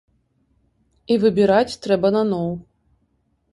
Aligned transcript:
І 1.11 1.17
выбіраць 1.25 1.79
трэба 1.85 2.07
наноў. 2.19 2.51